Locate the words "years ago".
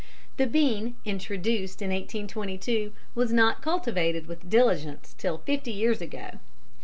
5.71-6.39